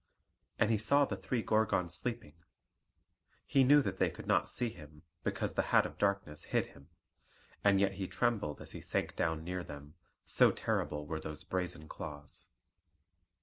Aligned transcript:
And 0.57 0.71
he 0.71 0.79
saw 0.79 1.05
the 1.05 1.15
three 1.15 1.43
Gorgons 1.43 1.93
sleeping. 1.93 2.33
He 3.45 3.63
knew 3.63 3.83
that 3.83 3.99
they 3.99 4.09
could 4.09 4.25
not 4.25 4.49
see 4.49 4.69
him, 4.69 5.03
because 5.23 5.53
the 5.53 5.61
hat 5.69 5.85
of 5.85 5.99
darkness 5.99 6.45
hid 6.45 6.65
him; 6.73 6.87
and 7.63 7.79
yet 7.79 7.91
he 7.91 8.07
trembled 8.07 8.61
as 8.61 8.71
he 8.71 8.81
sank 8.81 9.15
down 9.15 9.43
near 9.43 9.63
them, 9.63 9.93
so 10.25 10.49
terrible 10.49 11.05
were 11.05 11.19
those 11.19 11.43
brazen 11.43 11.87
claws. 11.87 12.47